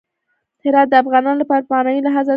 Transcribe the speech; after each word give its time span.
هرات 0.65 0.87
د 0.89 0.93
افغانانو 1.01 1.39
لپاره 1.41 1.61
په 1.65 1.71
معنوي 1.73 2.01
لحاظ 2.03 2.07
ارزښت 2.19 2.25
لري. 2.25 2.29